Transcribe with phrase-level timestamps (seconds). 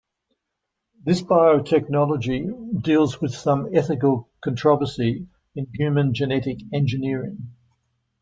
[1.03, 7.51] This biotechnology deals with some ethical controversy in human genetic engineering.